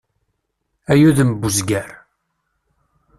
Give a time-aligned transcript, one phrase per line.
[0.91, 1.89] Ay udem n uzger!